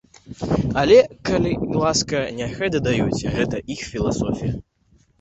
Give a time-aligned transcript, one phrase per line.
[0.83, 0.97] Але,
[1.29, 1.51] калі
[1.83, 4.53] ласка, няхай дадаюць, гэта іх філасофія.